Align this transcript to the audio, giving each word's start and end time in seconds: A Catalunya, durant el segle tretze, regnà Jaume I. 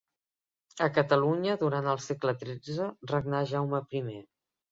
A 0.85 0.87
Catalunya, 0.93 1.57
durant 1.65 1.89
el 1.91 2.01
segle 2.07 2.35
tretze, 2.45 2.89
regnà 3.13 3.45
Jaume 3.53 3.85
I. 4.03 4.05